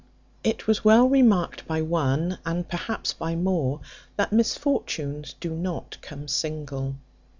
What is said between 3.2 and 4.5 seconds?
more), that